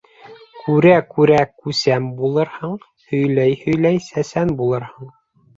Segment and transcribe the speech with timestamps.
[0.61, 2.73] Күрә-күрә күсәм булырһың,
[3.13, 5.17] һөйләй-һөйләй сәсән булырһың.